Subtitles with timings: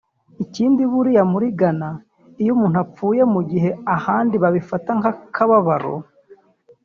[0.43, 1.89] Ikindi buriya muri Ghana
[2.41, 5.95] iyo umuntu apfuye mugihe ahandi babifata nk’akababaro